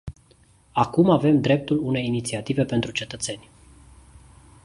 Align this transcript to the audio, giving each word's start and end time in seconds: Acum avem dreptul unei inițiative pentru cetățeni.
Acum 0.71 1.09
avem 1.09 1.41
dreptul 1.41 1.79
unei 1.83 2.05
inițiative 2.05 2.65
pentru 2.65 2.91
cetățeni. 2.91 3.49